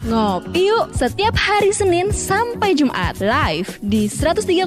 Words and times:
Ngopi 0.00 0.64
yuk 0.64 0.96
setiap 0.96 1.36
hari 1.36 1.76
Senin 1.76 2.08
sampai 2.08 2.72
Jumat 2.72 3.20
live 3.20 3.68
di 3.84 4.08
103,8 4.08 4.64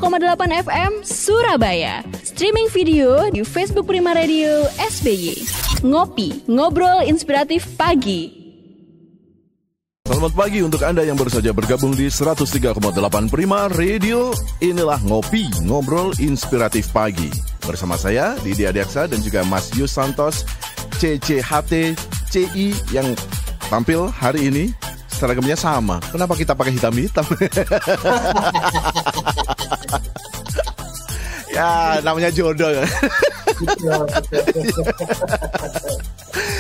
FM 0.62 1.02
Surabaya. 1.02 2.06
Streaming 2.22 2.70
video 2.70 3.34
di 3.34 3.42
Facebook 3.42 3.90
Prima 3.90 4.14
Radio 4.14 4.70
SBY. 4.78 5.42
Ngopi, 5.90 6.46
ngobrol 6.46 7.10
inspiratif 7.10 7.66
pagi. 7.74 8.30
Selamat 10.06 10.38
pagi 10.38 10.62
untuk 10.62 10.86
Anda 10.86 11.02
yang 11.02 11.18
baru 11.18 11.34
saja 11.34 11.50
bergabung 11.50 11.98
di 11.98 12.14
103,8 12.14 12.78
Prima 13.34 13.66
Radio. 13.74 14.38
Inilah 14.62 15.02
Ngopi, 15.02 15.50
ngobrol 15.66 16.14
inspiratif 16.22 16.94
pagi. 16.94 17.34
Bersama 17.66 17.98
saya, 17.98 18.38
Didi 18.46 18.70
Adiaksa 18.70 19.10
dan 19.10 19.18
juga 19.26 19.42
Mas 19.50 19.74
Yus 19.74 19.98
Santos, 19.98 20.46
CCHT, 21.02 21.98
CI 22.30 22.78
yang 22.94 23.18
tampil 23.74 24.14
hari 24.14 24.54
ini 24.54 24.83
seragamnya 25.24 25.56
sama. 25.56 26.04
Kenapa 26.12 26.36
kita 26.36 26.52
pakai 26.52 26.76
hitam-hitam? 26.76 27.24
ya, 31.56 32.04
namanya 32.04 32.28
jodoh 32.28 32.68
ya. 32.68 32.84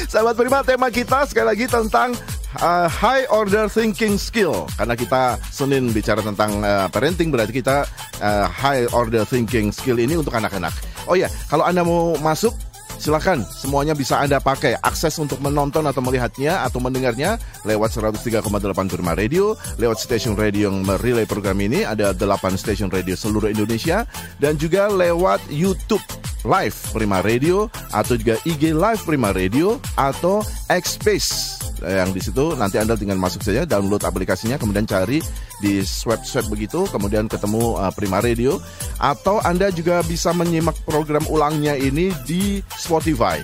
Sahabat 0.08 0.40
Prima, 0.40 0.64
tema 0.64 0.88
kita 0.88 1.28
sekali 1.28 1.52
lagi 1.52 1.68
tentang 1.68 2.16
uh, 2.64 2.88
high 2.88 3.28
order 3.28 3.68
thinking 3.68 4.16
skill. 4.16 4.64
Karena 4.80 4.96
kita 4.96 5.36
Senin 5.52 5.92
bicara 5.92 6.24
tentang 6.24 6.64
uh, 6.64 6.88
parenting, 6.88 7.36
berarti 7.36 7.60
kita 7.60 7.84
uh, 8.24 8.48
high 8.48 8.88
order 8.96 9.28
thinking 9.28 9.76
skill 9.76 10.00
ini 10.00 10.16
untuk 10.16 10.32
anak-anak. 10.32 10.72
Oh 11.12 11.20
ya, 11.20 11.28
kalau 11.52 11.68
Anda 11.68 11.84
mau 11.84 12.16
masuk 12.16 12.56
Silakan, 13.00 13.44
semuanya 13.48 13.96
bisa 13.96 14.20
Anda 14.20 14.44
pakai. 14.44 14.78
Akses 14.82 15.16
untuk 15.20 15.40
menonton 15.40 15.84
atau 15.88 16.02
melihatnya 16.04 16.64
atau 16.68 16.80
mendengarnya 16.84 17.40
lewat 17.64 17.96
103,8 17.96 18.44
Prima 18.92 19.14
Radio, 19.16 19.56
lewat 19.80 20.04
stasiun 20.04 20.36
radio 20.36 20.72
yang 20.72 20.84
merelay 20.84 21.24
program 21.24 21.60
ini, 21.64 21.88
ada 21.88 22.12
8 22.12 22.60
stasiun 22.60 22.92
radio 22.92 23.16
seluruh 23.16 23.52
Indonesia, 23.52 24.04
dan 24.38 24.60
juga 24.60 24.92
lewat 24.92 25.40
YouTube 25.48 26.04
Live 26.44 26.92
Prima 26.92 27.24
Radio, 27.24 27.72
atau 27.96 28.20
juga 28.20 28.36
IG 28.44 28.76
Live 28.76 29.08
Prima 29.08 29.32
Radio, 29.32 29.80
atau 29.96 30.44
X-Space 30.68 31.63
yang 31.84 32.16
di 32.16 32.22
situ 32.24 32.56
nanti 32.56 32.80
Anda 32.80 32.96
tinggal 32.96 33.20
masuk 33.20 33.44
saja 33.44 33.68
download 33.68 34.04
aplikasinya 34.04 34.56
kemudian 34.56 34.88
cari 34.88 35.20
di 35.60 35.84
swab-swab 35.84 36.48
begitu 36.48 36.88
kemudian 36.90 37.28
ketemu 37.28 37.78
uh, 37.80 37.92
Prima 37.92 38.24
Radio 38.24 38.64
atau 39.00 39.44
Anda 39.44 39.70
juga 39.70 40.00
bisa 40.08 40.32
menyimak 40.32 40.80
program 40.88 41.24
ulangnya 41.28 41.76
ini 41.76 42.12
di 42.24 42.64
Spotify. 42.80 43.44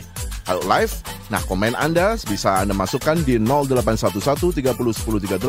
Kalau 0.50 0.66
live, 0.66 0.90
nah 1.30 1.38
komen 1.46 1.78
Anda 1.78 2.18
bisa 2.26 2.66
Anda 2.66 2.74
masukkan 2.74 3.22
di 3.22 3.38
0811 3.38 4.18
30 4.50 4.66
10 4.66 5.38
38 5.38 5.46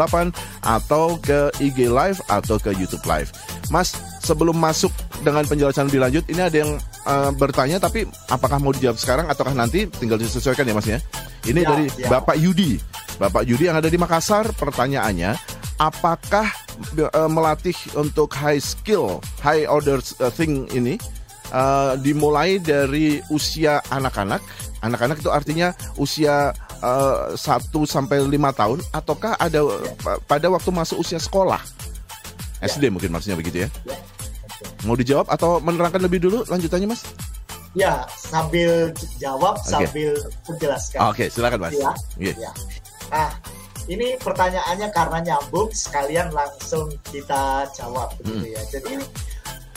atau 0.60 1.16
ke 1.16 1.48
IG 1.56 1.88
Live 1.88 2.20
atau 2.28 2.60
ke 2.60 2.77
YouTube 2.77 3.00
Live. 3.08 3.32
Mas, 3.72 3.97
sebelum 4.20 4.60
masuk 4.60 4.92
dengan 5.25 5.48
penjelasan 5.48 5.88
lebih 5.88 6.04
lanjut, 6.04 6.25
ini 6.28 6.44
ada 6.44 6.52
yang 6.52 6.77
uh, 7.08 7.32
bertanya 7.32 7.80
tapi 7.80 8.04
apakah 8.28 8.60
mau 8.60 8.77
dijawab 8.77 9.00
sekarang 9.00 9.25
ataukah 9.32 9.56
nanti 9.56 9.88
tinggal 9.88 10.20
disesuaikan 10.20 10.69
ya 10.69 10.77
Mas 10.77 10.84
ya? 10.84 11.00
Ini 11.46 11.60
ya, 11.64 11.69
dari 11.69 11.86
ya. 11.96 12.08
Bapak 12.08 12.36
Yudi. 12.36 12.80
Bapak 13.20 13.44
Yudi 13.44 13.69
yang 13.69 13.77
ada 13.77 13.92
di 13.92 14.00
Makassar, 14.00 14.48
pertanyaannya, 14.56 15.36
apakah 15.77 16.48
uh, 17.12 17.28
melatih 17.28 17.77
untuk 17.97 18.32
high 18.32 18.60
skill, 18.60 19.20
high 19.44 19.69
order 19.69 20.00
uh, 20.20 20.32
thing 20.32 20.64
ini 20.72 20.97
uh, 21.52 22.00
dimulai 22.00 22.56
dari 22.56 23.20
usia 23.28 23.84
anak-anak 23.92 24.41
Anak-anak 24.80 25.20
itu 25.20 25.28
artinya 25.28 25.77
usia 26.00 26.56
uh, 26.80 27.36
1 27.36 27.36
sampai 27.84 28.25
5 28.25 28.32
tahun 28.32 28.78
ataukah 28.97 29.36
ada 29.36 29.60
pada 30.25 30.48
waktu 30.48 30.70
masuk 30.72 31.04
usia 31.04 31.20
sekolah? 31.20 31.60
SD 32.64 32.88
mungkin 32.88 33.12
maksudnya 33.12 33.36
begitu 33.36 33.64
ya. 33.64 33.69
ya. 33.84 33.97
Mau 34.88 34.97
dijawab 34.97 35.28
atau 35.28 35.60
menerangkan 35.60 36.00
lebih 36.00 36.25
dulu 36.25 36.48
lanjutannya 36.48 36.97
Mas? 36.97 37.04
Ya, 37.70 38.03
sambil 38.19 38.91
jawab 39.22 39.54
okay. 39.62 39.70
sambil 39.70 40.12
menjelaskan. 40.50 41.00
Oke, 41.06 41.14
okay, 41.14 41.26
silakan 41.31 41.58
Mas. 41.62 41.78
Ya. 41.78 41.92
Yeah. 42.19 42.36
ya. 42.50 42.53
Nah, 43.14 43.31
ini 43.86 44.19
pertanyaannya 44.19 44.88
karena 44.91 45.19
nyambung 45.22 45.70
sekalian 45.70 46.34
langsung 46.34 46.91
kita 47.14 47.70
jawab 47.75 48.10
begitu 48.19 48.50
hmm. 48.50 48.54
ya. 48.59 48.62
Jadi 48.75 48.92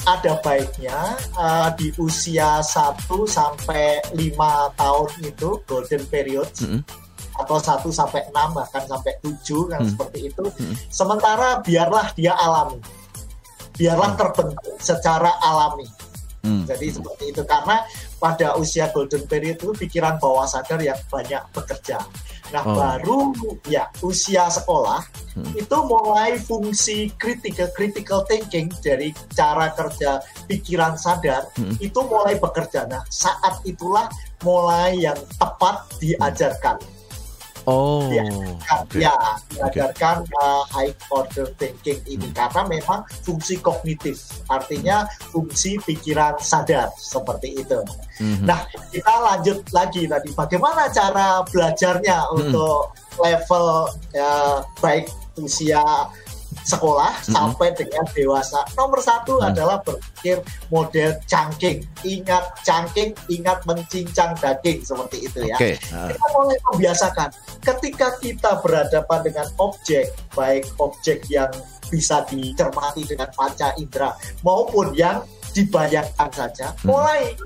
ada 0.03 0.33
baiknya 0.43 0.99
uh, 1.39 1.71
di 1.79 1.95
usia 1.95 2.59
1 2.59 3.07
sampai 3.23 4.03
5 4.11 4.79
tahun 4.79 5.09
itu 5.23 5.49
golden 5.63 6.03
period 6.11 6.49
mm 6.59 6.67
-hmm. 6.67 6.81
atau 7.39 7.55
1 7.55 7.87
sampai 7.87 8.27
6 8.27 8.35
bahkan 8.51 8.83
sampai 8.83 9.13
7 9.23 9.23
kan 9.23 9.31
mm 9.39 9.71
-hmm. 9.71 9.91
seperti 9.95 10.19
itu. 10.27 10.43
Mm 10.43 10.53
-hmm. 10.59 10.75
Sementara 10.91 11.63
biarlah 11.63 12.11
dia 12.19 12.35
alami. 12.35 12.83
Biarlah 13.79 14.11
mm 14.11 14.17
-hmm. 14.19 14.33
terbentuk 14.35 14.75
secara 14.83 15.31
alami. 15.39 15.87
Hmm. 16.43 16.67
Jadi 16.67 16.91
seperti 16.91 17.31
itu 17.31 17.41
karena 17.47 17.87
pada 18.19 18.59
usia 18.59 18.91
golden 18.91 19.23
period 19.31 19.63
itu 19.63 19.71
pikiran 19.71 20.19
bawah 20.19 20.43
sadar 20.43 20.75
yang 20.83 20.99
banyak 21.07 21.39
bekerja. 21.55 22.03
Nah, 22.51 22.63
oh. 22.67 22.75
baru 22.75 23.19
ya 23.65 23.87
usia 24.03 24.51
sekolah 24.51 25.07
hmm. 25.39 25.55
itu 25.55 25.77
mulai 25.87 26.35
fungsi 26.35 27.09
critical 27.15 27.71
critical 27.71 28.27
thinking 28.27 28.67
dari 28.83 29.15
cara 29.31 29.71
kerja 29.71 30.19
pikiran 30.51 30.99
sadar 30.99 31.47
hmm. 31.55 31.79
itu 31.79 31.99
mulai 32.11 32.35
bekerja. 32.35 32.91
Nah, 32.91 33.07
saat 33.07 33.63
itulah 33.63 34.11
mulai 34.43 34.99
yang 34.99 35.17
tepat 35.39 35.87
diajarkan. 36.03 36.77
Oh, 37.63 38.11
ya, 38.11 38.27
okay. 38.83 39.07
ya 39.07 39.15
diajarkan 39.55 40.27
okay. 40.27 40.35
uh, 40.43 40.63
high 40.67 40.91
order 41.07 41.47
thinking 41.55 41.95
ini 42.11 42.27
hmm. 42.27 42.35
karena 42.35 42.61
memang 42.67 43.07
fungsi 43.23 43.55
kognitif, 43.63 44.43
artinya 44.51 45.07
fungsi 45.31 45.79
pikiran 45.79 46.35
sadar 46.43 46.91
seperti 46.99 47.63
itu. 47.63 47.79
Hmm. 48.19 48.43
Nah, 48.43 48.67
kita 48.91 49.13
lanjut 49.15 49.63
lagi 49.71 50.03
tadi, 50.11 50.35
bagaimana 50.35 50.91
cara 50.91 51.39
belajarnya 51.47 52.17
hmm. 52.27 52.35
untuk 52.35 52.91
level 53.23 53.87
ya, 54.11 54.59
baik 54.83 55.07
usia 55.39 55.81
sekolah 56.63 57.11
hmm. 57.11 57.33
sampai 57.35 57.75
dengan 57.75 58.03
dewasa. 58.15 58.63
Nomor 58.79 58.99
satu 59.03 59.39
hmm. 59.39 59.49
adalah 59.53 59.77
berpikir 59.83 60.39
model 60.71 61.15
cangking. 61.27 61.83
Ingat 62.03 62.63
cangking, 62.63 63.11
ingat 63.29 63.63
mencincang 63.67 64.35
daging 64.39 64.83
seperti 64.83 65.27
itu 65.27 65.39
ya. 65.47 65.55
Okay. 65.59 65.75
Uh. 65.91 66.09
Kita 66.11 66.25
mulai 66.35 66.57
membiasakan. 66.71 67.29
Ketika 67.63 68.07
kita 68.19 68.59
berhadapan 68.63 69.19
dengan 69.23 69.47
objek, 69.59 70.11
baik 70.35 70.67
objek 70.79 71.23
yang 71.31 71.51
bisa 71.91 72.25
dicermati 72.25 73.05
dengan 73.05 73.29
panca 73.37 73.69
indera 73.77 74.17
maupun 74.41 74.91
yang 74.97 75.21
dibayangkan 75.53 76.29
saja, 76.33 76.73
hmm. 76.81 76.89
mulai 76.89 77.37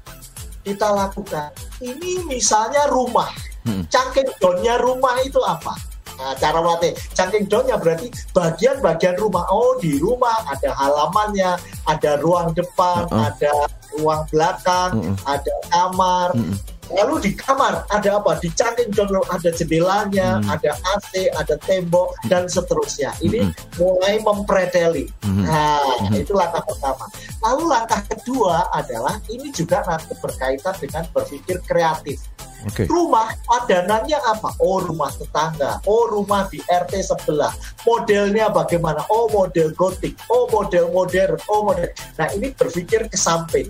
kita 0.64 0.88
lakukan. 0.92 1.52
Ini 1.80 2.28
misalnya 2.28 2.88
rumah. 2.92 3.30
Hmm. 3.68 3.84
Cangking 3.92 4.32
donnya 4.40 4.80
rumah 4.80 5.20
itu 5.24 5.44
apa? 5.44 5.76
Nah, 6.18 6.34
cara 6.34 6.60
melatih 6.60 6.98
cangking 7.14 7.46
downnya 7.46 7.78
berarti 7.78 8.10
bagian-bagian 8.34 9.16
rumah. 9.22 9.46
Oh, 9.54 9.78
di 9.78 10.02
rumah 10.02 10.34
ada 10.50 10.74
halamannya, 10.74 11.62
ada 11.86 12.12
ruang 12.20 12.58
depan, 12.58 13.06
uh 13.08 13.14
-uh. 13.14 13.30
ada 13.30 13.54
ruang 13.98 14.22
belakang, 14.34 14.92
uh 14.98 15.06
-uh. 15.14 15.18
ada 15.38 15.54
kamar. 15.70 16.30
Uh 16.34 16.42
-uh. 16.42 16.77
Lalu 16.94 17.16
di 17.24 17.32
kamar 17.36 17.84
ada 17.92 18.10
apa? 18.20 18.40
Di 18.40 18.50
cangking 18.54 18.92
down 18.96 19.24
ada 19.28 19.50
jendelanya, 19.52 20.40
uh 20.40 20.46
ada 20.48 20.72
AC, 20.96 21.28
ada 21.36 21.60
tembok 21.68 22.16
dan 22.32 22.48
seterusnya. 22.48 23.12
Ini 23.20 23.44
uh 23.44 23.52
mulai 23.78 24.20
mempreteli. 24.24 25.12
uh 25.24 25.28
Nah, 25.28 26.08
uh 26.08 26.16
itu 26.16 26.32
langkah 26.32 26.64
pertama. 26.64 27.06
Lalu 27.44 27.64
langkah 27.68 28.02
kedua 28.08 28.72
adalah 28.72 29.20
ini 29.28 29.52
juga 29.52 29.84
nanti 29.84 30.16
berkaitan 30.18 30.76
dengan 30.80 31.04
berpikir 31.12 31.60
kreatif. 31.68 32.24
Okay. 32.66 32.90
Rumah 32.90 33.38
padanannya 33.46 34.18
apa? 34.18 34.50
Oh 34.58 34.82
rumah 34.82 35.14
tetangga. 35.14 35.78
Oh 35.86 36.10
rumah 36.10 36.50
di 36.50 36.58
RT 36.66 37.06
sebelah. 37.06 37.54
Modelnya 37.86 38.50
bagaimana? 38.50 39.06
Oh 39.14 39.30
model 39.30 39.70
gotik. 39.78 40.18
Oh 40.28 40.50
model 40.50 40.90
modern. 40.90 41.38
Oh 41.48 41.62
model. 41.62 41.86
Nah 42.18 42.28
ini 42.34 42.50
berpikir 42.52 43.06
ke 43.08 43.18
samping. 43.18 43.70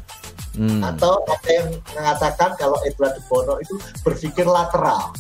Hmm. 0.58 0.82
Atau 0.82 1.22
ada 1.30 1.50
yang 1.54 1.70
mengatakan 1.94 2.58
kalau 2.58 2.82
Edward 2.84 3.16
Bono 3.30 3.62
itu 3.62 3.78
berpikir 4.02 4.44
lateral. 4.50 5.14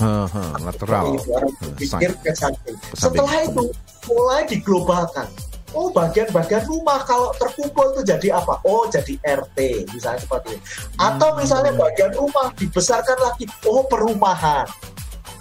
Uh, 0.00 0.24
uh, 0.24 0.56
lateral. 0.64 1.20
Berpikir 1.60 2.16
ke 2.24 2.32
samping. 2.32 2.74
Setelah 2.96 3.44
itu 3.44 3.68
mulai 4.08 4.48
diglobalkan 4.48 5.28
oh 5.74 5.90
bagian-bagian 5.94 6.66
rumah 6.66 7.02
kalau 7.06 7.30
terkumpul 7.38 7.94
itu 7.94 8.02
jadi 8.02 8.42
apa? 8.42 8.58
Oh 8.66 8.86
jadi 8.90 9.14
RT 9.22 9.86
misalnya 9.94 10.20
seperti 10.22 10.58
itu. 10.58 10.64
Atau 10.98 11.28
misalnya 11.38 11.72
bagian 11.78 12.12
rumah 12.14 12.50
dibesarkan 12.58 13.18
lagi, 13.22 13.46
oh 13.66 13.86
perumahan 13.86 14.66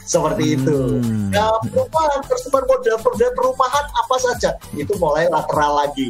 seperti 0.06 0.58
itu. 0.58 0.78
Hmm. 1.02 1.30
Nah, 1.30 1.54
perumahan 1.62 2.22
tersebar 2.26 2.66
model-model 2.66 3.30
perumahan 3.38 3.86
apa 3.94 4.16
saja 4.18 4.50
itu 4.74 4.94
mulai 4.98 5.30
lateral 5.30 5.86
lagi. 5.86 6.10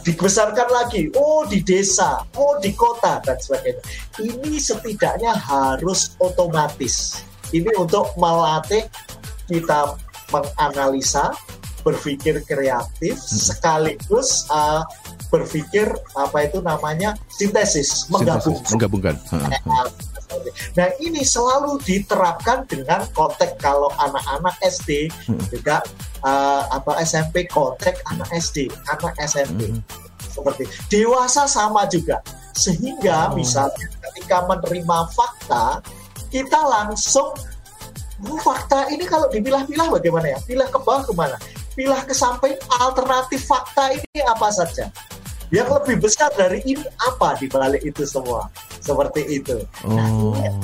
Dibesarkan 0.00 0.68
lagi, 0.72 1.12
oh 1.16 1.44
di 1.44 1.60
desa, 1.60 2.24
oh 2.36 2.56
di 2.58 2.72
kota 2.72 3.20
dan 3.20 3.36
sebagainya. 3.36 3.82
Ini 4.16 4.56
setidaknya 4.56 5.36
harus 5.36 6.16
otomatis. 6.20 7.20
Ini 7.50 7.68
untuk 7.76 8.14
melatih 8.16 8.86
kita 9.50 9.98
menganalisa, 10.30 11.34
berpikir 11.82 12.40
kreatif, 12.46 13.18
sekaligus 13.18 14.46
uh, 14.52 14.86
berpikir 15.30 15.86
apa 16.18 16.38
itu 16.46 16.58
namanya 16.60 17.14
sintesis, 17.30 18.10
menggabungkan. 18.10 18.58
Sintesis, 18.58 18.72
menggabungkan. 18.74 19.14
Nah 20.78 20.88
ini 21.02 21.26
selalu 21.26 21.82
diterapkan 21.82 22.66
dengan 22.66 23.02
konteks 23.14 23.58
kalau 23.58 23.90
anak-anak 23.98 24.54
SD 24.62 25.10
hmm. 25.10 25.42
juga 25.50 25.82
uh, 26.24 26.62
apa 26.70 27.00
SMP 27.04 27.48
konteks 27.48 28.00
anak 28.10 28.28
SD, 28.36 28.70
anak 28.88 29.14
SMP 29.24 29.70
hmm. 29.70 29.82
seperti 30.30 30.64
dewasa 30.88 31.44
sama 31.44 31.84
juga 31.88 32.20
sehingga 32.54 33.30
oh. 33.32 33.38
misalnya 33.38 33.86
ketika 34.10 34.44
menerima 34.44 34.98
fakta 35.14 35.80
kita 36.30 36.60
langsung 36.62 37.34
oh, 38.28 38.40
fakta 38.40 38.86
ini 38.92 39.04
kalau 39.08 39.26
dipilah-pilah 39.32 39.88
bagaimana 39.90 40.36
ya? 40.36 40.38
Pilah 40.44 40.68
ke 40.68 40.78
bawah 40.78 41.02
ke 41.06 41.12
mana? 41.16 41.36
Pilah 41.74 42.02
ke 42.04 42.14
samping 42.14 42.54
alternatif 42.68 43.46
fakta 43.48 43.96
ini 43.96 44.20
apa 44.26 44.52
saja? 44.52 44.92
Yang 45.50 45.82
lebih 45.82 46.06
besar 46.06 46.30
dari 46.38 46.62
ini 46.62 46.86
apa 47.02 47.34
di 47.40 47.50
balik 47.50 47.82
itu 47.82 48.06
semua? 48.06 48.46
Seperti 48.78 49.26
itu. 49.26 49.58
Nah, 49.82 50.06
oh. 50.14 50.38
Nah, 50.38 50.54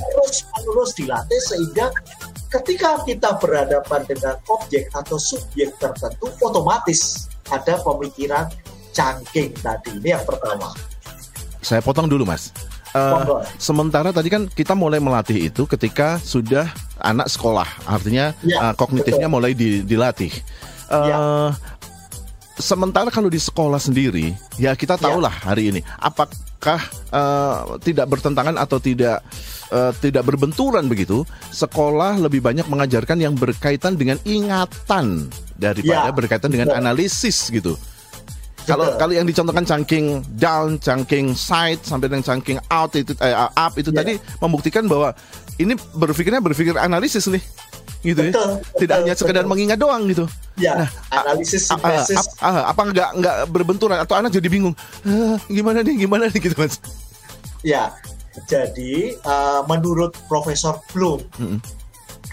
terus 0.00 0.48
terus 0.48 0.90
dilatih 0.96 1.40
sehingga 1.44 1.92
ketika 2.60 3.02
kita 3.02 3.34
berhadapan 3.42 4.06
dengan 4.06 4.38
objek 4.46 4.86
atau 4.94 5.18
subjek 5.18 5.74
tertentu 5.82 6.30
otomatis 6.38 7.26
ada 7.50 7.76
pemikiran 7.82 8.46
cangking 8.94 9.50
tadi. 9.58 9.90
Ini 9.98 10.14
yang 10.14 10.24
pertama. 10.24 10.70
Saya 11.58 11.82
potong 11.82 12.06
dulu, 12.06 12.22
Mas. 12.22 12.54
Uh, 12.94 13.42
sementara 13.58 14.14
tadi 14.14 14.30
kan 14.30 14.46
kita 14.46 14.78
mulai 14.78 15.02
melatih 15.02 15.50
itu 15.50 15.66
ketika 15.66 16.22
sudah 16.22 16.70
anak 17.02 17.26
sekolah, 17.26 17.66
artinya 17.90 18.30
ya, 18.46 18.70
uh, 18.70 18.74
kognitifnya 18.78 19.26
betul. 19.26 19.34
mulai 19.34 19.50
di, 19.50 19.82
dilatih. 19.82 20.30
Uh, 20.86 21.02
ya. 21.10 21.18
Sementara 22.54 23.10
kalau 23.10 23.26
di 23.26 23.42
sekolah 23.42 23.82
sendiri, 23.82 24.30
ya 24.62 24.78
kita 24.78 24.94
ya. 24.94 25.10
tahulah 25.10 25.34
ya. 25.42 25.42
hari 25.42 25.74
ini, 25.74 25.80
apakah 26.64 26.80
uh, 27.12 27.76
tidak 27.84 28.08
bertentangan 28.08 28.56
atau 28.56 28.80
tidak 28.80 29.20
uh, 29.68 29.92
tidak 30.00 30.24
berbenturan 30.24 30.88
begitu? 30.88 31.28
Sekolah 31.52 32.16
lebih 32.16 32.40
banyak 32.40 32.64
mengajarkan 32.72 33.20
yang 33.20 33.36
berkaitan 33.36 34.00
dengan 34.00 34.16
ingatan 34.24 35.28
daripada 35.60 36.08
ya. 36.08 36.16
berkaitan 36.16 36.48
dengan 36.48 36.72
betul. 36.72 36.80
analisis 36.80 37.52
gitu. 37.52 37.76
Kalau 38.64 38.96
kalau 38.96 39.12
yang 39.12 39.28
dicontohkan 39.28 39.68
chunking 39.68 40.24
down, 40.40 40.80
chunking 40.80 41.36
side 41.36 41.84
sampai 41.84 42.08
dengan 42.08 42.24
chunking 42.24 42.56
out 42.72 42.96
itu 42.96 43.12
eh, 43.20 43.36
up 43.36 43.76
itu 43.76 43.92
yeah. 43.92 44.00
tadi 44.00 44.12
membuktikan 44.40 44.88
bahwa 44.88 45.12
ini 45.60 45.76
berpikirnya 45.92 46.40
berpikir 46.40 46.72
analisis 46.80 47.28
nih. 47.28 47.44
Gitu 48.04 48.20
ya. 48.20 48.30
betul, 48.30 48.50
ya. 48.52 48.78
Tidak 48.84 48.96
hanya 49.00 49.14
sekedar 49.16 49.42
betul. 49.42 49.52
mengingat 49.56 49.78
doang 49.80 50.04
gitu. 50.06 50.28
Ya, 50.60 50.84
nah, 50.84 50.88
analisis 51.24 51.66
sintesis. 51.66 52.20
Apa 52.44 52.82
enggak 52.84 53.10
enggak 53.16 53.36
berbenturan 53.48 53.96
atau 53.96 54.14
anak 54.20 54.30
jadi 54.30 54.48
bingung. 54.52 54.76
Uh, 55.02 55.40
gimana 55.48 55.80
nih, 55.80 56.04
gimana 56.04 56.28
nih 56.28 56.40
gitu, 56.40 56.56
Mas. 56.60 56.76
Ya. 57.64 57.90
Jadi 58.50 59.14
uh, 59.22 59.62
menurut 59.70 60.10
Profesor 60.26 60.82
Bloom 60.90 61.22
mm 61.38 61.48
-hmm 61.48 61.84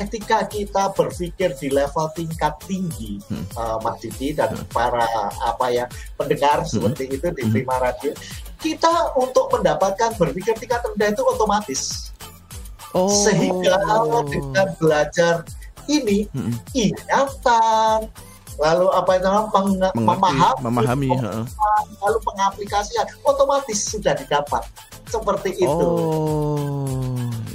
ketika 0.01 0.47
kita 0.49 0.89
berpikir 0.97 1.53
di 1.61 1.69
level 1.69 2.09
tingkat 2.17 2.57
tinggi, 2.65 3.21
hmm. 3.29 3.45
uh, 3.53 3.77
Mas 3.85 4.01
Didi 4.01 4.33
dan 4.33 4.55
hmm. 4.55 4.71
para 4.73 5.05
apa 5.45 5.65
ya 5.69 5.85
pendengar 6.17 6.65
hmm. 6.65 6.69
seperti 6.69 7.03
itu 7.11 7.27
di. 7.35 7.43
Prima 7.51 7.75
Radio, 7.83 8.15
kita 8.63 9.11
untuk 9.19 9.51
mendapatkan 9.51 10.15
berpikir 10.15 10.55
tingkat 10.55 10.79
rendah 10.87 11.11
itu 11.11 11.23
otomatis. 11.27 11.81
Oh. 12.95 13.11
Sehingga 13.11 13.75
dengan 14.27 14.67
belajar 14.79 15.43
ini 15.99 16.17
hmm. 16.31 16.53
ingatan, 16.71 18.07
lalu 18.61 18.87
apa 18.95 19.11
itu 19.19 19.27
peng, 19.51 19.69
memahami, 19.97 20.61
memahami 20.63 21.09
lalu 21.99 22.17
pengaplikasian 22.23 23.05
otomatis 23.27 23.79
sudah 23.91 24.15
didapat 24.15 24.63
seperti 25.11 25.59
itu. 25.59 25.85
Oh. 25.87 27.11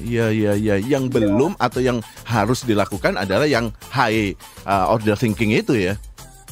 Iya 0.07 0.31
iya 0.31 0.53
iya. 0.55 0.77
Yang 0.79 1.19
belum 1.19 1.59
atau 1.59 1.83
yang 1.83 1.99
harus 2.23 2.63
dilakukan 2.63 3.19
adalah 3.19 3.45
yang 3.45 3.75
high 3.91 4.39
uh, 4.63 4.87
order 4.87 5.19
thinking 5.19 5.51
itu 5.51 5.75
ya. 5.75 5.99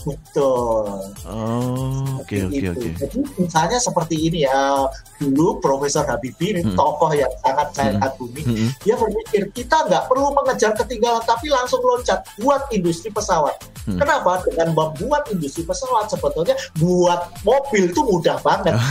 Betul. 0.04 0.84
Oh, 1.24 2.20
oke 2.20 2.36
oke 2.36 2.66
oke. 2.76 2.88
Jadi 3.00 3.18
misalnya 3.40 3.80
seperti 3.80 4.16
ini 4.20 4.44
ya, 4.44 4.84
dulu 5.16 5.64
Profesor 5.64 6.04
Habibie 6.04 6.52
ini 6.52 6.62
hmm. 6.62 6.76
tokoh 6.76 7.08
yang 7.16 7.32
sangat 7.40 7.68
saya 7.72 7.92
hmm. 7.96 8.02
kagumi. 8.04 8.42
Hmm. 8.44 8.68
Dia 8.84 8.94
berpikir 9.00 9.42
kita 9.56 9.88
nggak 9.88 10.04
perlu 10.12 10.36
mengejar 10.36 10.76
ketinggalan, 10.76 11.24
tapi 11.24 11.48
langsung 11.48 11.80
loncat 11.80 12.20
buat 12.36 12.68
industri 12.68 13.08
pesawat. 13.08 13.56
Hmm. 13.88 14.00
Kenapa? 14.00 14.44
Dengan 14.44 14.76
membuat 14.76 15.28
industri 15.32 15.64
pesawat 15.64 16.12
sebetulnya 16.12 16.56
buat 16.76 17.32
mobil 17.44 17.88
itu 17.88 18.00
mudah 18.04 18.36
banget. 18.44 18.76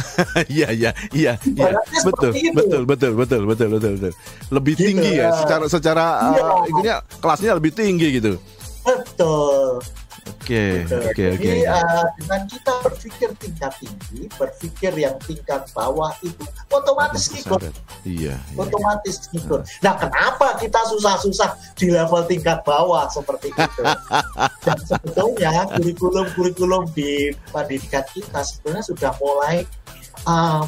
Iya 0.50 0.70
iya 0.74 0.92
iya. 1.14 1.34
iya. 1.46 1.78
Betul, 2.04 2.34
betul 2.34 2.82
betul 2.86 3.12
betul 3.16 3.42
betul 3.46 3.70
betul 3.70 3.94
betul 3.98 4.12
Lebih 4.50 4.74
gitu, 4.76 4.86
tinggi 4.90 5.12
ya, 5.18 5.30
ya 5.30 5.38
secara 5.40 5.64
secara 5.70 6.06
iya. 6.34 6.42
uh, 6.42 6.64
ininya 6.70 6.96
kelasnya 7.22 7.54
lebih 7.58 7.72
tinggi 7.74 8.08
gitu. 8.18 8.34
Betul. 8.84 9.53
Oke, 10.44 10.84
oke, 10.84 11.08
oke. 11.08 11.24
Jadi 11.40 11.64
uh, 11.64 12.04
dengan 12.20 12.42
kita 12.52 12.74
berpikir 12.84 13.30
tingkat 13.40 13.72
tinggi, 13.80 14.28
berpikir 14.36 14.92
yang 15.00 15.16
tingkat 15.24 15.64
bawah 15.72 16.12
itu 16.20 16.44
otomatis 16.68 17.32
ikut. 17.32 17.72
Iya. 18.04 18.36
iya. 18.36 18.60
Otomatis 18.60 19.32
ikut. 19.32 19.64
Nah, 19.80 19.96
kenapa 19.96 20.60
kita 20.60 20.84
susah-susah 20.92 21.56
di 21.80 21.96
level 21.96 22.28
tingkat 22.28 22.60
bawah 22.68 23.08
seperti 23.08 23.56
itu? 23.56 23.82
Dan 24.68 24.80
sebetulnya 24.84 25.64
kurikulum-kurikulum 25.80 26.92
di 26.92 27.32
pendidikan 27.48 28.04
kita 28.12 28.44
sebenarnya 28.44 28.84
sudah 28.84 29.12
mulai 29.24 29.64
uh, 30.28 30.68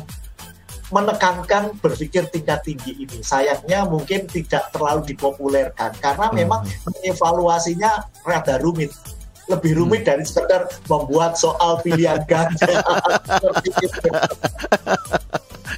menekankan 0.96 1.76
berpikir 1.84 2.32
tingkat 2.32 2.64
tinggi 2.64 2.96
ini. 2.96 3.20
Sayangnya 3.20 3.84
mungkin 3.92 4.24
tidak 4.32 4.72
terlalu 4.72 5.04
dipopulerkan 5.12 5.92
karena 6.00 6.32
memang 6.32 6.64
hmm. 6.64 6.88
mengevaluasinya 6.88 8.08
rada 8.24 8.56
rumit 8.64 8.96
lebih 9.50 9.78
rumit 9.78 10.02
hmm. 10.04 10.10
dari 10.10 10.24
sekedar 10.26 10.68
membuat 10.90 11.38
soal 11.38 11.80
pilihan 11.82 12.22
ganda 12.26 12.82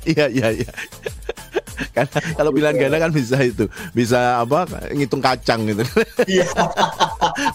Iya 0.08 0.32
iya 0.32 0.48
iya. 0.64 0.72
Karena 1.98 2.20
kalau 2.38 2.52
pilihan 2.54 2.76
ganda 2.78 2.98
kan 2.98 3.12
bisa 3.12 3.38
itu, 3.42 3.66
bisa 3.92 4.42
apa? 4.42 4.66
Ngitung 4.94 5.22
kacang 5.22 5.68
gitu. 5.68 5.84
Iya. 6.26 6.48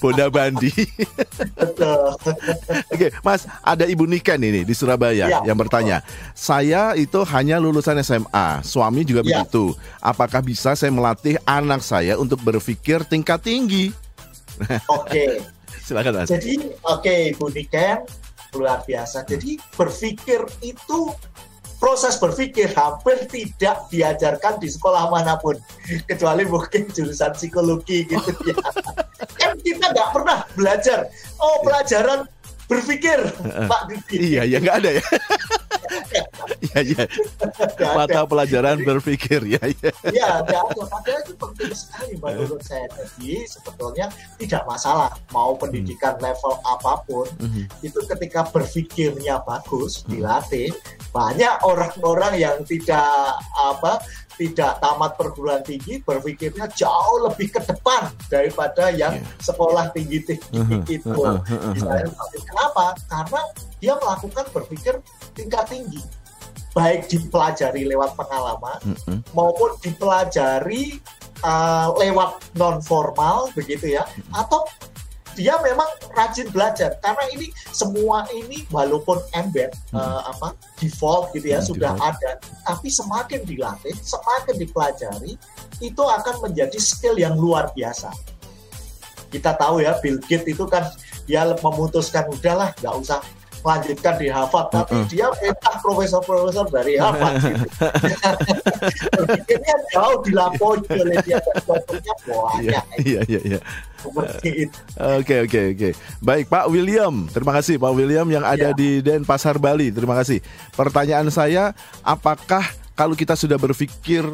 Boda 0.02 0.26
bandi. 0.28 0.70
Betul. 1.54 2.14
Oke, 2.92 3.06
Mas, 3.22 3.46
ada 3.62 3.86
Ibu 3.86 4.06
Niken 4.06 4.42
ini 4.42 4.62
di 4.62 4.74
Surabaya 4.74 5.30
ya, 5.30 5.38
yang 5.46 5.58
bertanya. 5.58 6.02
Saya 6.34 6.94
itu 6.98 7.22
hanya 7.30 7.58
lulusan 7.58 7.98
SMA, 8.02 8.62
suami 8.66 9.02
juga 9.06 9.22
ya. 9.22 9.42
begitu. 9.42 9.74
Apakah 10.02 10.42
bisa 10.42 10.74
saya 10.74 10.90
melatih 10.90 11.38
anak 11.46 11.82
saya 11.82 12.18
untuk 12.18 12.42
berpikir 12.42 13.06
tingkat 13.06 13.42
tinggi? 13.42 13.94
Oke. 14.90 15.40
Silakan 15.92 16.12
Mas. 16.16 16.28
Jadi 16.32 16.54
oke 16.88 17.04
okay, 17.04 17.22
Bu 17.36 17.52
Niken 17.52 18.08
luar 18.56 18.80
biasa. 18.88 19.28
Jadi 19.28 19.60
berpikir 19.76 20.40
itu 20.64 21.12
proses 21.76 22.16
berpikir 22.16 22.72
hampir 22.72 23.28
tidak 23.28 23.92
diajarkan 23.92 24.56
di 24.56 24.72
sekolah 24.72 25.12
mana 25.12 25.36
pun. 25.36 25.60
Kecuali 26.08 26.48
mungkin 26.48 26.88
jurusan 26.88 27.36
psikologi 27.36 28.08
gitu 28.08 28.32
ya. 28.48 28.56
Kan 29.36 29.60
kita 29.60 29.92
nggak 29.92 30.08
pernah 30.16 30.48
belajar. 30.56 31.12
Oh 31.36 31.60
pelajaran 31.60 32.24
berpikir 32.72 33.20
Pak 33.68 33.82
Didi. 33.92 34.32
Iya 34.32 34.48
ya 34.48 34.58
nggak 34.64 34.76
ada 34.80 34.90
ya 34.96 35.04
ya 36.72 36.80
ya 36.82 37.04
mata 37.94 38.20
pelajaran 38.26 38.80
berpikir 38.82 39.40
ya 39.46 39.62
ya 39.80 39.92
ya 40.10 40.26
ada 40.42 40.66
padahal 40.72 41.20
itu 41.24 41.34
penting 41.36 41.72
sekali 41.74 42.14
menurut 42.18 42.62
saya 42.62 42.86
jadi 42.92 43.46
sebetulnya 43.46 44.06
tidak 44.38 44.62
masalah 44.66 45.10
mau 45.30 45.54
pendidikan 45.58 46.16
hmm. 46.18 46.24
level 46.24 46.52
apa 46.64 46.92
pun 47.06 47.26
hmm. 47.38 47.66
itu 47.82 47.98
ketika 48.06 48.46
berpikirnya 48.50 49.42
bagus 49.44 50.02
hmm. 50.02 50.16
dilatih 50.16 50.70
banyak 51.12 51.60
orang-orang 51.62 52.40
yang 52.40 52.56
tidak 52.64 53.36
apa 53.52 54.00
tidak 54.40 54.80
tamat 54.80 55.12
perguruan 55.20 55.60
tinggi 55.60 56.00
berpikirnya 56.00 56.66
jauh 56.72 57.28
lebih 57.28 57.52
ke 57.52 57.60
depan 57.60 58.08
daripada 58.32 58.88
yang 58.88 59.20
yeah. 59.20 59.36
sekolah 59.44 59.92
tinggi-tinggi 59.92 60.56
uh 60.56 60.64
-huh. 60.64 60.82
itu. 60.88 61.12
Uh 61.12 61.36
-huh. 61.36 61.72
Misalnya, 61.76 62.08
kenapa? 62.48 62.96
Karena 63.06 63.40
dia 63.76 63.94
melakukan 64.00 64.48
berpikir 64.56 64.94
tingkat 65.36 65.68
tinggi 65.68 66.00
baik 66.72 67.04
dipelajari 67.12 67.84
lewat 67.84 68.16
pengalaman 68.16 68.80
mm 68.80 68.96
-hmm. 68.96 69.18
maupun 69.36 69.76
dipelajari 69.84 70.96
uh, 71.44 71.92
lewat 72.00 72.40
non 72.56 72.80
formal 72.80 73.52
begitu 73.52 73.92
ya 73.92 74.08
atau 74.32 74.64
dia 75.34 75.56
memang 75.64 75.88
rajin 76.12 76.48
belajar 76.52 76.96
karena 77.00 77.24
ini 77.32 77.48
semua 77.72 78.28
ini 78.32 78.64
walaupun 78.68 79.18
embed 79.32 79.72
hmm. 79.92 79.98
uh, 79.98 80.22
apa 80.28 80.54
default 80.78 81.32
gitu 81.32 81.52
ya 81.52 81.60
hmm, 81.60 81.68
sudah 81.72 81.92
default. 81.96 82.10
ada 82.16 82.30
tapi 82.68 82.88
semakin 82.88 83.40
dilatih 83.44 83.94
semakin 84.00 84.54
dipelajari 84.60 85.32
itu 85.82 86.02
akan 86.02 86.34
menjadi 86.44 86.78
skill 86.78 87.16
yang 87.18 87.34
luar 87.34 87.72
biasa 87.72 88.12
kita 89.32 89.56
tahu 89.56 89.80
ya 89.80 89.96
Bill 90.04 90.20
Gates 90.20 90.44
itu 90.44 90.64
kan 90.68 90.84
dia 91.24 91.48
memutuskan 91.64 92.28
udahlah 92.28 92.76
nggak 92.78 92.94
usah 93.00 93.20
melanjutkan 93.62 94.14
di 94.18 94.26
Harvard, 94.28 94.68
tapi 94.74 94.94
uh 94.94 95.00
-uh. 95.02 95.06
dia 95.08 95.26
minta 95.38 95.72
profesor-profesor 95.80 96.66
dari 96.68 96.98
Harvard. 96.98 97.34
Gitu. 97.38 97.66
Berpikirnya 99.22 99.74
jauh 99.94 100.18
dilampaui 100.26 100.78
oleh 100.90 101.18
dia 101.22 101.38
dan 101.38 101.56
dokternya 101.64 102.14
banyak. 102.26 102.84
Iya, 103.02 103.20
iya, 103.26 103.40
iya. 103.46 103.58
Oke, 104.02 105.46
oke, 105.46 105.60
oke. 105.78 105.90
Baik, 106.18 106.50
Pak 106.50 106.66
William. 106.66 107.30
Terima 107.30 107.54
kasih 107.54 107.78
Pak 107.78 107.92
William 107.94 108.26
yang 108.26 108.42
ada 108.42 108.74
ya. 108.74 108.76
di 108.76 108.98
Denpasar, 108.98 109.62
Bali. 109.62 109.94
Terima 109.94 110.18
kasih. 110.18 110.42
Pertanyaan 110.74 111.30
saya, 111.30 111.70
apakah 112.02 112.66
kalau 112.98 113.14
kita 113.14 113.38
sudah 113.38 113.54
berpikir 113.56 114.26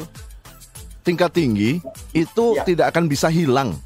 tingkat 1.05 1.29
tinggi 1.31 1.79
itu 2.17 2.45
ya. 2.57 2.65
tidak 2.65 2.91
akan 2.91 3.05
bisa 3.05 3.29
hilang 3.29 3.77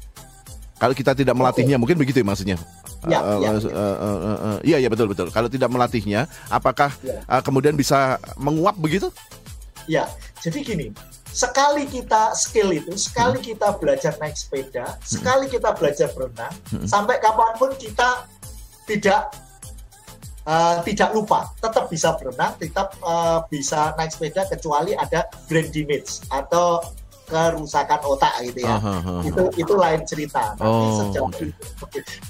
kalau 0.84 0.92
kita 0.92 1.14
tidak 1.14 1.32
melatihnya, 1.38 1.78
mungkin 1.78 1.94
begitu 1.94 2.20
ya 2.20 2.26
maksudnya. 2.26 2.56
Ya, 3.04 3.20
uh, 3.20 3.38
ya, 3.40 3.50
uh, 3.52 3.60
uh, 3.60 3.68
uh, 3.68 4.18
uh, 4.18 4.38
uh, 4.40 4.56
iya 4.64 4.80
iya 4.80 4.88
betul 4.88 5.12
betul. 5.12 5.28
Kalau 5.28 5.48
tidak 5.52 5.68
melatihnya, 5.68 6.24
apakah 6.48 6.92
ya. 7.04 7.20
uh, 7.28 7.42
kemudian 7.44 7.76
bisa 7.76 8.16
menguap 8.40 8.76
begitu? 8.80 9.12
Ya, 9.84 10.08
jadi 10.40 10.64
gini, 10.64 10.86
sekali 11.28 11.84
kita 11.84 12.32
skill 12.32 12.72
itu, 12.72 12.96
sekali 12.96 13.42
hmm. 13.42 13.48
kita 13.52 13.68
belajar 13.76 14.16
naik 14.16 14.38
sepeda, 14.38 14.96
hmm. 14.96 15.04
sekali 15.04 15.44
kita 15.52 15.76
belajar 15.76 16.08
berenang, 16.16 16.54
hmm. 16.72 16.88
sampai 16.88 17.20
kapan 17.20 17.52
pun 17.60 17.70
kita 17.76 18.24
tidak 18.88 19.34
uh, 20.48 20.80
tidak 20.84 21.10
lupa, 21.12 21.52
tetap 21.60 21.90
bisa 21.92 22.16
berenang, 22.16 22.56
tetap 22.56 22.96
uh, 23.04 23.44
bisa 23.52 23.92
naik 24.00 24.12
sepeda 24.14 24.48
kecuali 24.48 24.96
ada 24.96 25.28
brain 25.50 25.68
damage 25.68 26.24
atau 26.32 26.80
kerusakan 27.24 28.00
otak 28.04 28.34
gitu 28.44 28.64
ya. 28.64 28.76
Uh, 28.78 29.20
itu 29.24 29.42
itu 29.56 29.72
lain 29.74 30.00
cerita. 30.04 30.52
Tapi 30.56 30.68
oh, 30.68 31.08
sejauh 31.08 31.30
okay. 31.32 31.50
itu. 31.50 31.62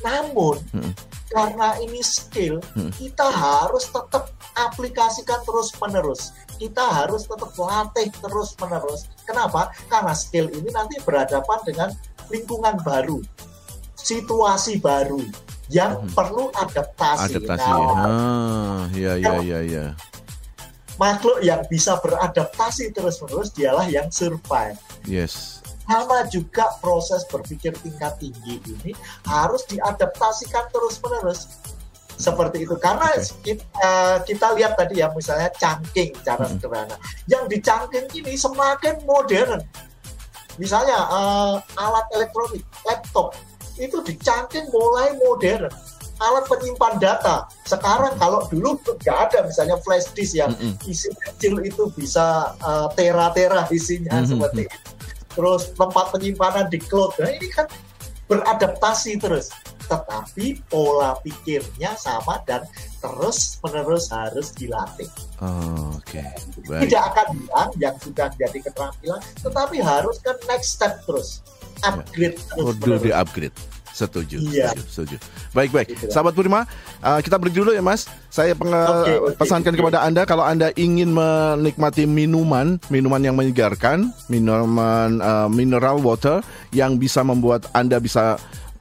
Namun 0.07 0.57
hmm. 0.71 0.93
karena 1.35 1.69
ini 1.83 2.01
skill, 2.01 2.63
hmm. 2.79 2.91
kita 2.95 3.27
harus 3.29 3.91
tetap 3.91 4.31
aplikasikan 4.55 5.43
terus 5.43 5.75
menerus. 5.79 6.31
Kita 6.55 6.85
harus 6.87 7.27
tetap 7.27 7.51
latih 7.59 8.09
terus 8.23 8.55
menerus. 8.63 9.11
Kenapa? 9.27 9.75
Karena 9.91 10.15
skill 10.15 10.47
ini 10.55 10.71
nanti 10.71 11.03
berhadapan 11.03 11.59
dengan 11.67 11.89
lingkungan 12.31 12.79
baru, 12.87 13.19
situasi 13.99 14.79
baru 14.79 15.21
yang 15.69 16.07
hmm. 16.07 16.15
perlu 16.15 16.55
adaptasi. 16.55 17.35
Adaptasi. 17.35 17.67
Nah, 17.67 18.07
ah, 18.07 18.81
ya 18.95 19.19
ya 19.19 19.35
ya 19.43 19.61
ya 19.65 19.87
makhluk 20.97 21.43
yang 21.43 21.63
bisa 21.67 21.99
beradaptasi 21.99 22.95
terus-menerus 22.95 23.51
dialah 23.55 23.87
yang 23.91 24.07
survive. 24.11 24.79
Yes. 25.05 25.61
Sama 25.85 26.25
juga 26.33 26.73
proses 26.81 27.29
berpikir 27.29 27.77
tingkat 27.85 28.17
tinggi 28.17 28.57
ini 28.65 28.97
harus 29.29 29.69
diadaptasikan 29.69 30.73
terus-menerus 30.73 31.61
seperti 32.15 32.63
itu 32.63 32.79
karena 32.79 33.11
okay. 33.11 33.27
kita, 33.43 33.65
uh, 33.83 34.19
kita 34.23 34.47
lihat 34.55 34.79
tadi 34.79 35.03
ya 35.03 35.11
misalnya 35.11 35.51
cangking 35.59 36.15
cara 36.23 36.47
hmm. 36.47 36.53
sederhana 36.57 36.97
yang 37.27 37.45
dicangking 37.51 38.07
ini 38.15 38.39
semakin 38.39 39.03
modern 39.03 39.59
misalnya 40.55 40.95
uh, 41.11 41.59
alat 41.75 42.07
elektronik 42.15 42.63
laptop 42.87 43.35
itu 43.75 43.99
dicangking 44.07 44.71
mulai 44.71 45.19
modern 45.19 45.67
alat 46.21 46.45
penyimpan 46.47 46.95
data. 47.03 47.47
Sekarang 47.67 48.15
kalau 48.21 48.47
dulu 48.47 48.79
nggak 48.79 49.19
ada 49.31 49.39
misalnya 49.47 49.77
flash 49.83 50.11
disk 50.15 50.39
yang 50.39 50.55
mm 50.55 50.79
-hmm. 50.79 50.91
isi 50.91 51.11
kecil 51.15 51.63
itu 51.63 51.91
bisa 51.95 52.55
uh, 52.63 52.89
tera-tera 52.95 53.67
isinya 53.71 54.19
mm 54.19 54.23
-hmm. 54.23 54.31
seperti 54.31 54.61
itu. 54.69 54.79
Terus 55.35 55.63
tempat 55.75 56.15
penyimpanan 56.15 56.71
di 56.71 56.79
cloud. 56.79 57.19
Nah, 57.19 57.31
ini 57.35 57.51
kan 57.51 57.67
beradaptasi 58.31 59.19
terus. 59.19 59.51
Tetapi 59.85 60.65
pola 60.73 61.13
pikirnya 61.21 61.93
sama 62.01 62.41
dan 62.49 62.65
terus 63.05 63.61
menerus 63.61 64.09
harus 64.09 64.55
dilatih. 64.57 65.11
Oh, 65.45 65.93
Oke. 66.01 66.25
Okay. 66.65 66.89
Tidak 66.89 67.03
akan 67.13 67.27
hilang 67.37 67.71
yang 67.77 67.97
sudah 68.01 68.33
jadi 68.33 68.65
keterampilan, 68.65 69.21
tetapi 69.45 69.77
harus 69.85 70.17
kan 70.25 70.41
next 70.49 70.81
step 70.81 71.05
terus 71.05 71.45
upgrade 71.85 72.39
ya. 72.41 72.49
terus. 72.57 72.75
Perlu 72.81 72.97
di 72.97 73.13
upgrade. 73.13 73.57
Setuju, 73.95 74.43
iya. 74.51 74.75
setuju, 74.75 74.83
setuju. 74.91 75.17
Baik, 75.55 75.71
baik. 75.71 75.87
Gitu 75.95 76.11
Sahabat 76.11 76.35
Purima, 76.35 76.67
uh, 76.99 77.23
kita 77.23 77.39
break 77.39 77.55
dulu 77.55 77.71
ya, 77.71 77.79
Mas. 77.79 78.11
Saya 78.27 78.59
peng 78.59 78.75
okay, 78.75 79.15
okay, 79.23 79.39
pesankan 79.39 79.71
okay. 79.71 79.79
kepada 79.79 80.03
Anda 80.03 80.27
kalau 80.27 80.43
Anda 80.43 80.75
ingin 80.75 81.15
menikmati 81.15 82.03
minuman, 82.03 82.83
minuman 82.91 83.23
yang 83.23 83.39
menyegarkan, 83.39 84.11
minuman 84.27 85.23
uh, 85.23 85.47
mineral 85.47 86.03
water 86.03 86.43
yang 86.75 86.99
bisa 86.99 87.23
membuat 87.23 87.71
Anda 87.71 88.03
bisa 88.03 88.35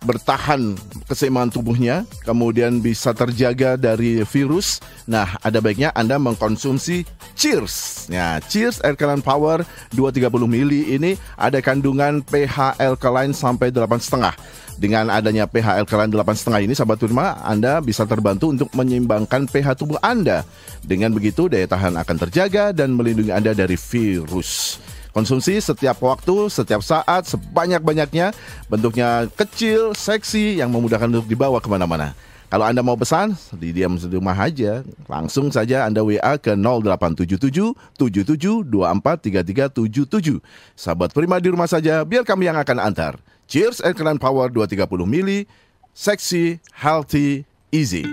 bertahan 0.04 0.76
keseimbangan 1.08 1.52
tubuhnya, 1.56 2.04
kemudian 2.28 2.84
bisa 2.84 3.16
terjaga 3.16 3.80
dari 3.80 4.22
virus. 4.28 4.84
Nah, 5.10 5.40
ada 5.42 5.64
baiknya 5.64 5.90
Anda 5.96 6.20
mengkonsumsi 6.20 7.08
Cheers. 7.34 8.08
Ya, 8.12 8.38
Cheers 8.44 8.84
Alkaline 8.84 9.24
Power 9.24 9.66
230 9.96 10.30
mili 10.46 10.94
ini 10.94 11.18
ada 11.40 11.64
kandungan 11.64 12.22
pH 12.22 12.78
alkaline 12.78 13.34
sampai 13.34 13.72
8,5. 13.72 14.36
Dengan 14.74 15.10
adanya 15.14 15.46
pH 15.46 15.86
alkaline 15.86 16.10
8,5 16.10 16.66
ini, 16.66 16.74
sahabat 16.74 16.98
Turma, 16.98 17.38
Anda 17.46 17.80
bisa 17.80 18.10
terbantu 18.10 18.50
untuk 18.52 18.70
menyeimbangkan 18.74 19.46
pH 19.48 19.78
tubuh 19.78 20.02
Anda. 20.02 20.42
Dengan 20.84 21.14
begitu, 21.14 21.48
daya 21.48 21.70
tahan 21.70 21.94
akan 21.96 22.18
terjaga 22.28 22.74
dan 22.74 22.98
melindungi 22.98 23.32
Anda 23.32 23.54
dari 23.54 23.78
virus. 23.78 24.82
Konsumsi 25.14 25.62
setiap 25.62 26.02
waktu, 26.02 26.50
setiap 26.50 26.82
saat, 26.82 27.30
sebanyak-banyaknya. 27.30 28.34
Bentuknya 28.66 29.30
kecil, 29.38 29.94
seksi, 29.94 30.58
yang 30.58 30.74
memudahkan 30.74 31.06
untuk 31.06 31.30
dibawa 31.30 31.62
ke 31.62 31.70
mana-mana. 31.70 32.18
Kalau 32.50 32.66
Anda 32.70 32.86
mau 32.86 32.94
pesan, 32.94 33.34
di 33.58 33.74
diam 33.74 33.98
di 33.98 34.14
rumah 34.14 34.38
aja. 34.38 34.86
Langsung 35.10 35.50
saja 35.50 35.90
Anda 35.90 36.06
WA 36.06 36.38
ke 36.38 36.54
0877 36.54 37.74
77 37.98 38.62
3377. 38.66 40.38
Sahabat 40.78 41.14
Prima 41.14 41.42
di 41.42 41.50
rumah 41.50 41.66
saja, 41.66 42.06
biar 42.06 42.22
kami 42.22 42.50
yang 42.50 42.58
akan 42.58 42.78
antar. 42.78 43.18
Cheers 43.50 43.82
Alkaline 43.82 44.22
Power 44.22 44.54
230 44.54 44.86
mili, 45.06 45.50
seksi, 45.98 46.62
healthy, 46.78 47.46
easy. 47.74 48.13